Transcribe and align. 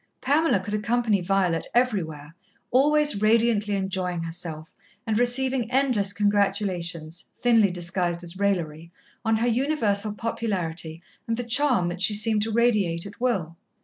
Pamela 0.19 0.59
could 0.59 0.73
accompany 0.73 1.21
Violet 1.21 1.67
everywhere, 1.75 2.33
always 2.71 3.21
radiantly 3.21 3.75
enjoying 3.75 4.23
herself, 4.23 4.73
and 5.05 5.19
receiving 5.19 5.69
endless 5.71 6.11
congratulations, 6.11 7.25
thinly 7.37 7.69
disguised 7.69 8.23
as 8.23 8.39
raillery, 8.39 8.91
on 9.23 9.35
her 9.35 9.47
universal 9.47 10.15
popularity 10.15 11.03
and 11.27 11.37
the 11.37 11.43
charm 11.43 11.87
that 11.89 12.01
she 12.01 12.15
seemed 12.15 12.41
to 12.41 12.51
radiate 12.51 13.05
at 13.05 13.21
will. 13.21 13.57